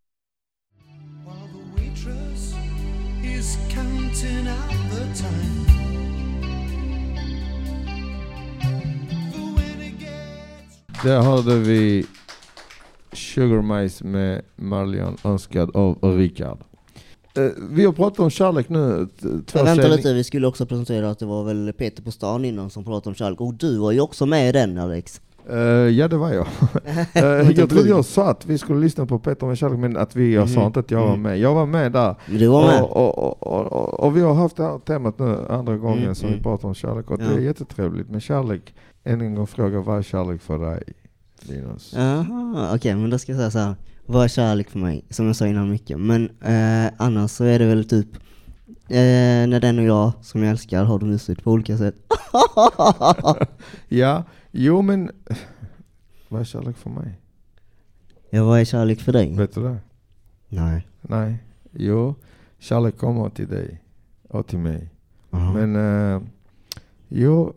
[3.38, 5.66] Is counting out the time.
[11.04, 12.06] Där hörde vi
[13.14, 16.58] Sugar Mice med Marlian önskad av Rickard.
[17.38, 19.08] Eh, vi har pratat om kärlek nu.
[19.22, 22.46] Två vänta sändning- lite, vi skulle också presentera att det var väl Peter på stan
[22.46, 23.42] innan som pratade om kärlek.
[23.42, 25.22] Och du var ju också med i den Alex.
[25.49, 25.58] Eh,
[25.89, 26.47] ja det var jag.
[27.13, 30.15] Eh, jag trodde jag sa att vi skulle lyssna på Peter med kärlek men att
[30.15, 30.67] vi, jag sa Mhm.
[30.67, 31.21] inte att jag var Mm.
[31.21, 31.39] med.
[31.39, 32.15] Jag var med där.
[32.27, 32.81] Du var med.
[32.81, 36.27] Och, och, och, och, vi har haft det här temat nu andra gången Mm, som
[36.27, 36.38] mm.
[36.38, 37.31] vi pratar om kärlek och det Ja.
[37.31, 38.73] är jättetrevligt med kärlek.
[39.03, 40.84] Än en gång fråga, vad är kärlek för dig
[41.41, 41.93] Linus?
[41.95, 43.75] Jaha, okej men då ska jag säga så här.
[44.05, 45.05] Vad är kärlek för mig?
[45.10, 45.99] Som jag sa innan mycket.
[45.99, 48.08] Men eh, annars så är det väl typ
[48.89, 51.95] eh, när den och jag som jag älskar har det mysigt på olika sätt.
[53.88, 54.23] ja,
[54.56, 55.12] jo men
[56.30, 57.20] vad är kärlek för mig?
[58.30, 59.38] Ja, vad är kärlek för dig?
[59.38, 59.78] Vet du det?
[60.50, 60.88] Nej.
[61.02, 61.44] Nej.
[61.72, 62.15] Jo,
[62.60, 63.82] kärlek kommer till dig
[64.28, 64.89] och till mig.
[65.32, 65.54] Aha.
[65.54, 66.22] Men eh,
[67.08, 67.54] jo,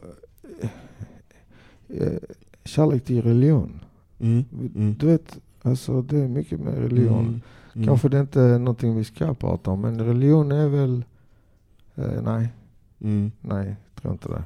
[1.89, 2.19] eh,
[2.65, 3.81] kärlek till religion.
[4.19, 4.95] Mm, mm.
[4.99, 7.29] Du vet, alltså det är mycket med religion.
[7.29, 7.41] Mm,
[7.75, 7.87] mm.
[7.87, 11.05] Kanske det inte är någonting vi ska prata om, men religion är väl,
[11.95, 12.49] eh, nej.
[13.01, 13.33] Mm.
[13.41, 14.45] Nej, tror inte det.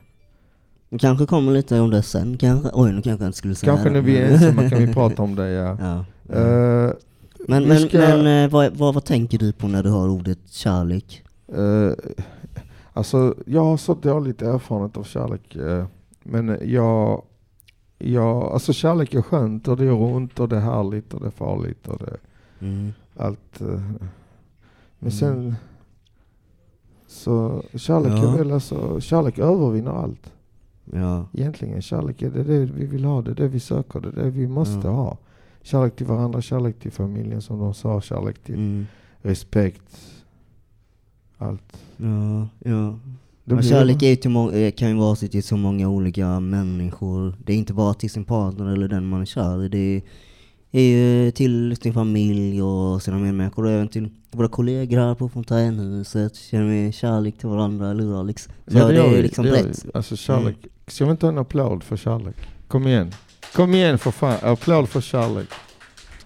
[0.98, 2.70] Kanske kommer lite om det sen kanske.
[2.72, 3.92] Oj, nu kanske jag inte skulle säga Kanske det.
[3.94, 5.76] när vi är ensamma kan vi prata om det, ja.
[5.80, 6.04] ja.
[6.38, 6.92] Eh,
[7.48, 10.38] Men, men, ska- men eh, vad, vad, vad tänker du på när du hör ordet
[10.50, 11.22] kärlek?
[11.48, 11.92] Eh,
[12.94, 15.56] Alltså, jag har så dåligt erfarenhet av kärlek.
[16.22, 17.22] Men jag,
[17.98, 21.26] jag, alltså kärlek är skönt och det gör ont och det är härligt och det
[21.26, 22.16] är farligt och det
[22.66, 22.92] Mm.
[23.16, 23.60] allt.
[23.60, 23.66] eh.
[23.66, 25.10] Men Mm.
[25.12, 25.54] sen,
[27.08, 28.32] så kärlek Ja.
[28.32, 30.32] är väl alltså, kärlek övervinner allt.
[30.84, 31.26] Ja.
[31.32, 34.24] Egentligen kärlek är det, det vi vill ha, det är det vi söker, det är
[34.24, 34.90] det vi måste Ja.
[34.92, 35.18] ha.
[35.62, 38.86] Kärlek till varandra, kärlek till familjen som de sa, kärlek till Mm.
[39.22, 39.98] respekt.
[41.38, 41.76] Allt.
[41.96, 42.98] Ja, ja.
[43.44, 47.34] Blir- kärlek är till eh, kan ju vara till så många olika människor.
[47.44, 49.68] Det är inte bara till sin partner eller den man är kär i.
[49.68, 50.02] Det är
[50.80, 56.36] ju till sin familj och sina medmänniskor och även till våra kollegor här på fontänhuset.
[56.36, 58.42] Känner vi kärlek till varandra, eller hur Alex?
[58.42, 59.86] Så Ja, det, är vi, liksom rätt.
[59.94, 60.56] Alltså kärlek.
[60.86, 62.36] Ska vi inte ha en applåd för kärlek?
[62.68, 63.12] Kom igen.
[63.54, 64.38] Kom igen för fan.
[64.42, 65.48] Applåd för kärlek.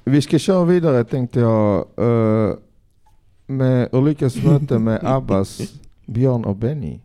[0.05, 1.87] Vi ska köra vidare tänkte jag.
[1.99, 2.55] eh,
[3.47, 5.61] med Ulrikas möte med Abbas,
[6.07, 7.01] Björn och Benny.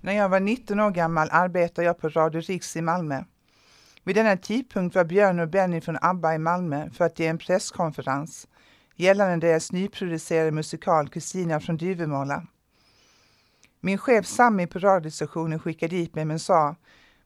[0.00, 3.22] När jag var 19 år gammal arbetade jag på Radio Riks i Malmö.
[4.08, 7.38] Vid denna tidpunkt var Björn och Benny från ABBA i Malmö för att ge en
[7.38, 8.48] presskonferens
[8.96, 12.46] gällande deras nyproducerade musikal Kristina från Duvemåla.
[13.80, 16.76] Min chef Sami på radiostationen skickade dit mig men sa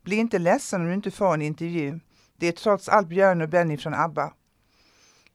[0.02, 2.00] Bli inte ledsen om du inte får en intervju.
[2.36, 4.32] Det är trots allt Björn och Benny från ABBA.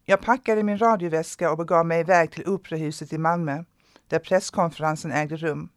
[0.05, 3.63] Jag packade min radioväska och begav mig iväg till Operahuset i Malmö
[4.07, 5.69] där presskonferensen ägde rum.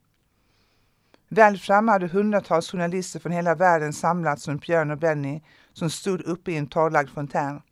[1.33, 6.21] Väl framme hade hundratals journalister från hela världen samlats runt Björn och Benny som stod
[6.21, 7.63] uppe i en torrlagd fontän.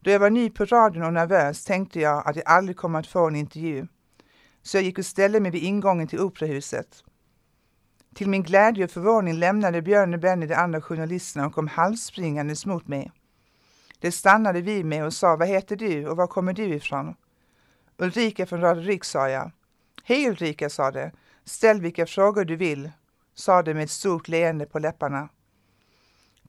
[0.00, 3.06] Då jag var ny på radion och nervös tänkte jag att jag aldrig kommer att
[3.06, 3.86] få en intervju.
[4.62, 7.04] Så jag gick och ställde mig vid ingången till Operahuset.
[8.14, 12.66] Till min glädje och förvåning lämnade Björn och Benny de andra journalisterna och kom halvspringandes
[12.66, 13.12] mot mig.
[13.98, 17.14] De stannade vid mig och sa, vad heter du och var kommer du ifrån?
[17.98, 19.50] Ulrika från Radio Riks, sa jag.
[20.04, 21.10] Hej Ulrika, sa de.
[21.44, 22.90] Ställ vilka frågor du vill,
[23.34, 25.28] sa de med ett stort leende på läpparna.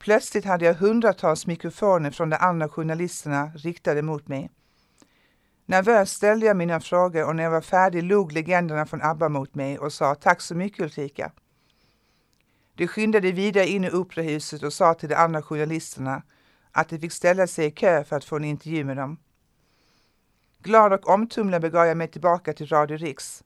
[0.01, 4.49] Plötsligt hade jag hundratals mikrofoner från de andra journalisterna riktade mot mig.
[5.65, 9.55] Nervöst ställde jag mina frågor och när jag var färdig log legenderna från ABBA mot
[9.55, 11.31] mig och sa tack så mycket Ulrika.
[12.75, 16.23] De skyndade vidare in i operahuset och sa till de andra journalisterna
[16.71, 19.17] att de fick ställa sig i kö för att få en intervju med dem.
[20.59, 23.43] Glad och omtumlad begav jag mig tillbaka till Radio Riks.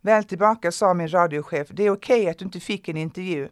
[0.00, 3.48] Väl tillbaka sa min radiochef, det är okej att du inte fick en intervju.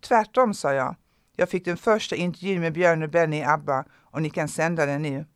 [0.00, 0.96] Tvärtom, sa jag.
[1.40, 4.86] Jag fick den första intervjun med Björn och Benny i ABBA och ni kan sända
[4.86, 5.26] den nu.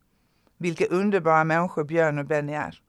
[0.57, 2.79] Vilka underbara människor Björn och Benny är.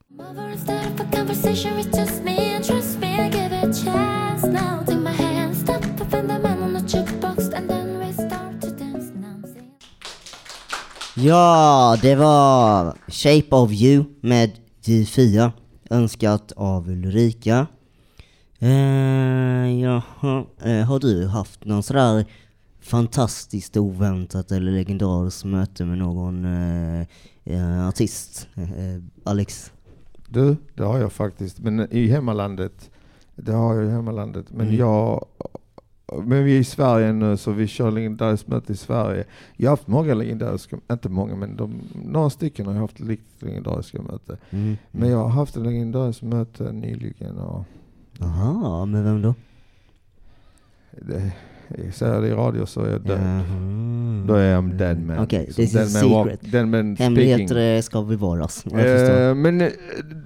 [11.16, 14.50] Ja, det var Shape of You med
[14.83, 15.50] J4,
[15.90, 17.66] önskat av Ulrika.
[18.59, 22.24] Eh, jaha, eh, har du haft någon sådär
[22.85, 27.07] fantastiskt oväntat eller legendariskt möte med någon eh,
[27.44, 28.49] eh, artist?
[28.55, 29.73] Eh, Alex?
[30.29, 31.59] Du, det har jag faktiskt.
[31.59, 32.90] Men i hemmalandet,
[33.37, 34.47] det har jag i hemmalandet.
[34.51, 34.79] Men Mm.
[34.79, 35.25] jag,
[36.25, 39.25] men vi är i Sverige nu så vi kör legendariskt möte i Sverige.
[39.57, 43.42] Jag har haft många legendariska, inte många men de, några stycken har jag haft riktigt
[43.42, 44.37] legendariska möten.
[44.51, 44.77] Mm.
[44.90, 47.64] Men jag har haft ett legendariskt möte nyligen och
[48.18, 49.35] Jaha, med vem då?
[50.90, 51.33] det,
[51.92, 53.18] säger det i radio så är jag död.
[53.22, 54.24] Jaha.
[54.27, 55.18] Då är jag dead man.
[55.18, 56.53] Okej, Som this is man walk- secret.
[56.53, 57.83] dead man Hemligheter speaking.
[57.83, 58.64] ska bevaras.
[58.64, 59.20] Jag förstår.
[59.29, 59.68] Eh, men eh,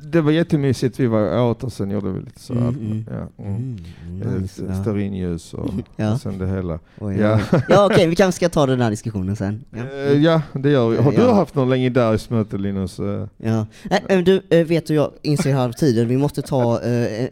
[0.02, 1.00] det var jättemysigt.
[1.00, 2.52] Vi var åt och sen gjorde vi lite så.
[2.52, 3.04] Mm, mm.
[3.10, 3.56] Ja, mm.
[3.56, 4.82] Mm, Eh, nice, st- ja.
[4.82, 6.12] Stearinljus och, Ja.
[6.12, 6.78] och sen det hela.
[7.00, 9.64] Oj, ja, ja okej, vi kanske ska ta den här diskussionen sen.
[9.70, 9.78] Ja,
[10.12, 10.96] Eh, ja det gör vi.
[10.96, 11.34] Har du Ja.
[11.34, 12.98] haft någon legendariskt möte Linus?
[13.36, 13.66] Ja.
[13.90, 16.80] Nej, men du, vet du, jag inser här av tiden, vi måste ta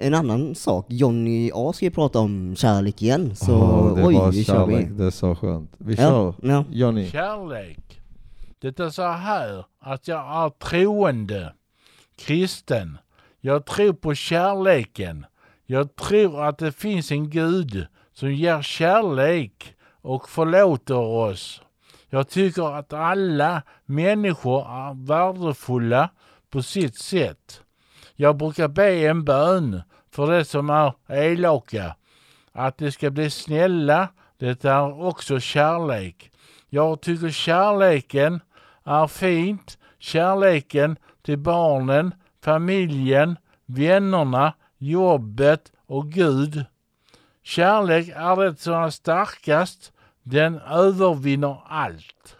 [0.00, 0.86] en- annan sak.
[0.88, 4.54] Johnny A ska ju prata om kärlek igen, så åh, det oj, var vi kör
[4.66, 4.86] kärlek.
[4.90, 4.94] vi.
[4.94, 5.70] Det är så skönt.
[5.78, 6.34] Vi Ja, kör.
[6.50, 6.64] ja.
[6.70, 7.10] Johnny.
[7.10, 8.00] Kärlek.
[8.58, 11.52] Det är så här att jag är troende,
[12.18, 12.98] kristen.
[13.40, 15.26] Jag tror på kärleken.
[15.66, 21.62] Jag tror att det finns en Gud som ger kärlek och förlåter oss.
[22.08, 26.10] Jag tycker att alla människor är värdefulla
[26.50, 27.60] på sitt sätt.
[28.14, 31.96] Jag brukar be en bön för det som är elaka.
[32.56, 36.30] Att de ska bli snälla, det är också kärlek.
[36.68, 38.40] Jag tycker kärleken
[38.84, 39.78] är fint.
[39.98, 43.36] Kärleken till barnen, familjen,
[43.66, 46.64] vännerna, jobbet och Gud.
[47.42, 49.92] Kärlek är det som är starkast.
[50.22, 52.36] Den övervinner allt.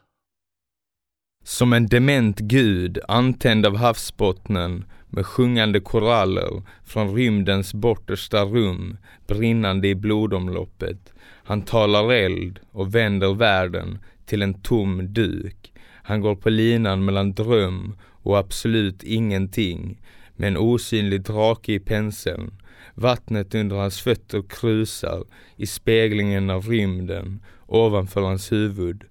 [1.44, 4.84] Som en dement gud antänd av havsbottnen
[5.16, 8.96] med sjungande koraller från rymdens bortersta rum
[9.26, 11.12] brinnande i blodomloppet.
[11.44, 15.72] Han talar eld och vänder världen till en tom duk.
[16.02, 20.00] Han går på linan mellan dröm och absolut ingenting
[20.36, 22.50] med en osynlig drake i penseln.
[22.94, 25.24] Vattnet under hans fötter krusar
[25.56, 29.04] i speglingen av rymden ovanför hans huvud.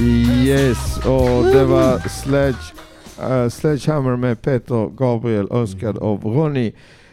[0.00, 2.74] Yes, och det var Sledge,
[3.30, 6.72] uh, Sledgehammer med Peter Gabriel önskad av Ronny.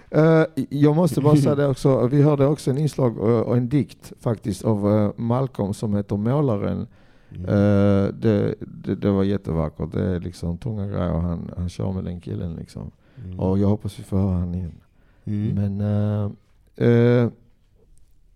[0.09, 3.69] Eh, jag måste bara säga det också, vi hörde också en inslag eh, och en
[3.69, 6.87] dikt faktiskt av Malcolm som heter Målaren.
[7.31, 11.91] Eh, det, det, det var jättevackert, det är liksom tunga grejer och han, han kör
[11.91, 12.91] med den killen liksom.
[13.25, 13.39] Mm.
[13.39, 14.73] Och jag hoppas vi får höra han igen.
[15.25, 15.55] Mm.
[15.55, 16.35] Men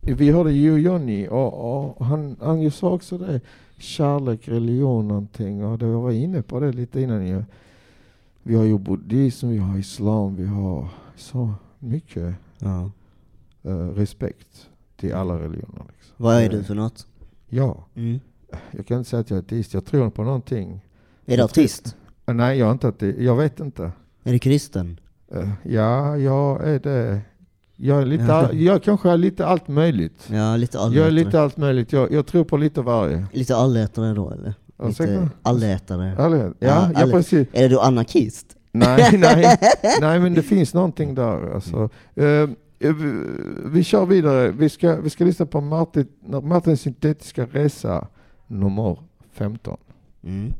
[0.01, 3.41] vi hörde ju Johnny och, och han, sa också det.
[3.77, 7.43] Kärlek, religion någonting och det, jag var inne på det lite innan ju.
[8.43, 12.91] Vi har ju buddhism, vi har islam, vi har så mycket Ja.
[13.63, 15.83] eh, respekt till alla religioner.
[15.87, 16.15] Liksom.
[16.17, 17.07] Vad är du för något?
[17.49, 17.85] Ja.
[17.95, 18.19] Mm.
[18.71, 20.81] Jag kan inte säga att jag är ateist, jag tror på någonting.
[21.25, 21.95] Är du ateist?
[22.25, 23.19] Nej, jag är inte ateist.
[23.19, 23.91] Jag vet inte.
[24.23, 24.99] Är du kristen?
[25.31, 27.21] Eh, ja, jag är det.
[27.83, 28.33] Jag är, lite, Ja.
[28.33, 30.27] all, jag kanske är lite allt möjligt.
[30.27, 31.93] Ja, lite Jag är lite allt möjligt.
[31.93, 33.25] Jag, jag tror på lite varje.
[33.33, 34.53] Lite allätare då eller?
[34.87, 36.15] Lite allätare.
[36.17, 36.53] Allätare.
[36.59, 37.47] Ja, ja, alle- precis.
[37.53, 38.45] Är du anarkist?
[38.71, 39.57] Nej, nej,
[40.01, 41.53] nej, men det finns någonting där.
[41.53, 41.89] Alltså.
[42.15, 43.25] Eh, vi-
[43.65, 44.51] vi kör vidare.
[44.51, 46.07] Vi ska, vi ska lyssna på Martin,
[46.43, 48.07] Martins syntetiska resa
[48.47, 48.97] nummer
[49.33, 49.77] 15.
[50.23, 50.53] Mm.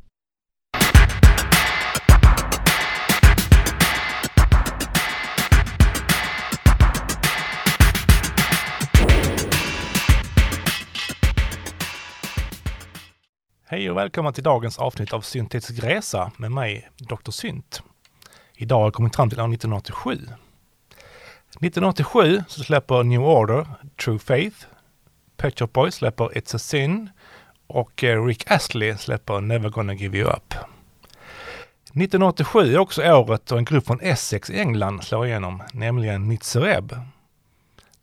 [13.71, 17.31] Hej och välkomna till dagens avsnitt av Syntetisk Resa med mig, Dr.
[17.31, 17.83] Synt.
[18.55, 20.11] Idag har jag kommit fram till år 1987.
[20.11, 23.67] 1987 så släpper New Order
[24.05, 24.55] True Faith,
[25.37, 27.09] Pet Shop Boys släpper It's a Sin
[27.67, 30.53] och eh, Rick Astley släpper Never Gonna Give You Up.
[30.53, 36.95] 1987 är också året då en grupp från Essex i England slår igenom, nämligen Nitzereb.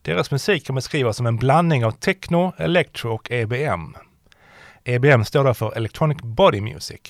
[0.02, 3.96] Deras musik kan beskrivas som en blandning av techno, electro och EBM.
[4.88, 7.00] EBM står då för Electronic Body Music.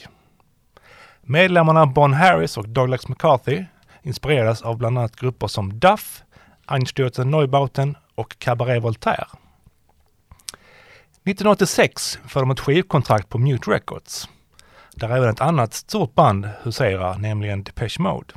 [1.23, 3.65] Medlemmarna Bon Harris och Douglas McCarthy
[4.03, 6.23] inspireras av bland annat grupper som Duff,
[6.67, 9.27] Einstürzen Neubauten och Cabaret Voltaire.
[11.25, 14.29] 1986 får de ett skivkontrakt på Mute Records,
[14.95, 18.35] där även ett annat stort band huserar, nämligen Depeche Mode.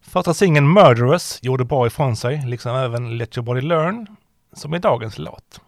[0.00, 4.06] Första singeln Murderous gjorde bra ifrån sig, liksom även Let Your Body Learn,
[4.52, 5.60] som är dagens låt.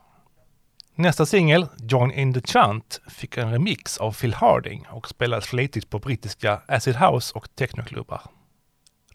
[0.99, 5.91] Nästa singel, Join in the Chant, fick en remix av Phil Harding och spelades flitigt
[5.91, 8.21] på brittiska acid house och technoklubbar.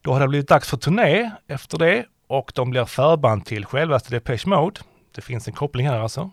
[0.01, 4.11] Då har det blivit dags för turné efter det och de blir förband till självaste
[4.11, 4.81] Depeche Mode.
[5.15, 6.29] Det finns en koppling här alltså.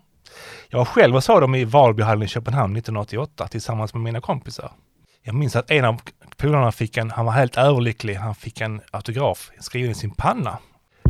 [0.68, 4.72] Jag var själv och såg dem i Valbyhallen i Köpenhamn 1988 tillsammans med mina kompisar.
[5.22, 6.00] Jag minns att en av
[6.36, 10.58] polarna fick en, han var helt överlycklig, han fick en autograf skriven i sin panna.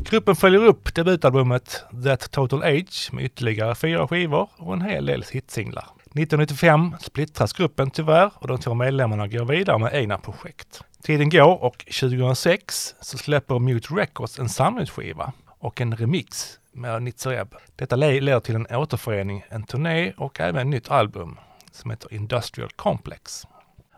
[0.05, 5.25] Gruppen följer upp debutalbumet That Total Age med ytterligare fyra skivor och en hel del
[5.33, 5.85] hitsinglar.
[6.05, 10.83] 1995 splittras gruppen tyvärr och de två medlemmarna går vidare med egna projekt.
[11.03, 17.55] Tiden går och 2006 så släpper Mute Records en samlingsskiva och en remix med Nitzereb.
[17.77, 21.39] Detta leder till en återförening, en turné och även ett nytt album
[21.73, 23.47] som heter Industrial Complex.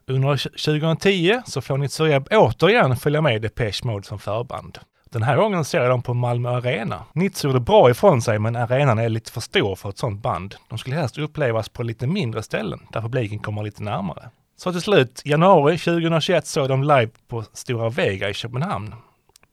[0.06, 4.78] Under 2010 så får Nitzereb återigen följa med Depeche Mode som förband.
[5.12, 7.04] Den här gången ser jag dem på Malmö Arena.
[7.12, 10.54] Nitz gjorde bra ifrån sig men arenan är lite för stor för ett sånt band.
[10.68, 14.30] De skulle helst upplevas på lite mindre ställen där publiken kommer lite närmare.
[14.56, 18.94] Så till slut, januari 2021 såg de live på Stora Vega i Köpenhamn.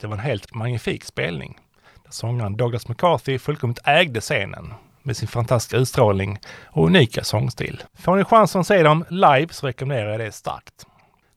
[0.01, 1.57] Det var en helt magnifik spelning.
[2.03, 7.83] Där sångaren Douglas McCarthy fullkomligt ägde scenen med sin fantastiska utstrålning och unika sångstil.
[7.93, 10.85] Får ni chansen att se dem live så rekommenderar jag det starkt.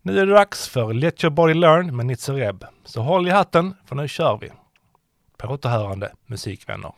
[0.02, 2.64] Nu är det dags för Let Your Body Learn med Nitzereb.
[2.84, 4.50] Så håll i hatten, för nu kör vi.
[5.38, 6.92] På återhörande musikvänner.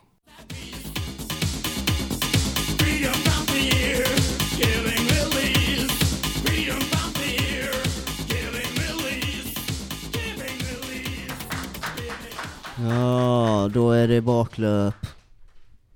[12.89, 14.93] Ja, då är det baklöp.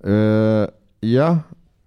[0.04, 0.66] Eh,
[1.00, 1.38] ja,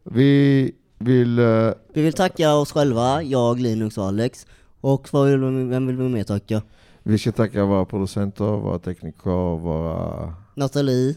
[0.04, 1.40] vi vill...
[1.40, 4.48] eh, Vi vill tacka oss själva, jag, Linux och Alex.
[4.82, 6.62] Och vad vill, vi- vem vill vi mer tacka?
[7.04, 10.34] vi ska tacka våra producenter, våra tekniker, våra...
[10.56, 11.16] Nathalie,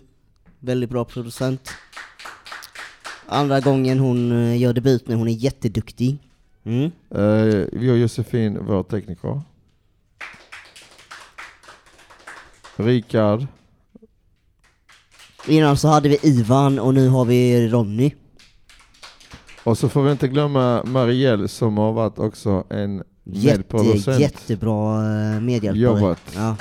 [0.60, 1.70] väldigt bra producent.
[3.26, 6.18] Andra gången hon eh, gör debut nu, hon är jätteduktig.
[6.64, 6.84] Mm.
[7.10, 9.40] Eh, vi har Josefin, vår tekniker.
[12.76, 13.46] Rikard.
[15.48, 18.14] Innan så hade vi Ivan och nu har vi Ronny.
[19.64, 25.02] Och så får vi inte glömma Marielle som har varit också en Jätte, jättebra
[25.34, 25.82] eh, medhjälpare.
[25.82, 26.18] Jobbat.
[26.34, 26.56] Ja.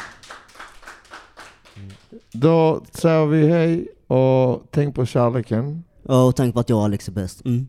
[2.31, 5.83] Då säger vi hej och tänk på kärleken.
[6.03, 7.45] Och tänk på att jag och Alex är bäst.
[7.45, 7.67] Mm.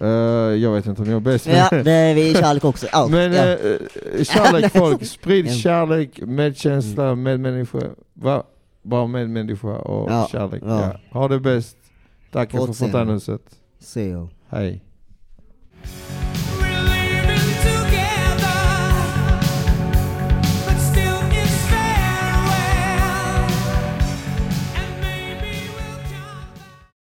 [0.00, 0.06] Eh,
[0.62, 1.46] jag vet inte om jag är bäst.
[1.46, 2.86] Ja, det är vi kärlek också.
[2.92, 3.10] Allt.
[3.10, 3.44] Men ja.
[3.44, 7.78] eh, kärlek folk, sprid kärlek, medkänsla, medmänniska.
[8.14, 8.42] Va?
[8.82, 10.62] Bara medmänniska och Ja, kärlek.
[10.66, 10.82] ja.
[11.10, 11.18] Ja.
[11.20, 11.76] Ha det bäst.
[12.32, 13.42] Tack för fontänhuset.
[13.80, 14.28] Se you.
[14.48, 14.84] Hej.